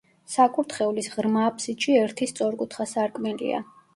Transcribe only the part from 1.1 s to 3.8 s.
ღრმა აფსიდში ერთი სწორკუთხა სარკმელია.